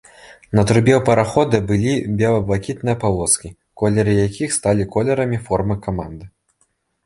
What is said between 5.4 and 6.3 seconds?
формы каманды.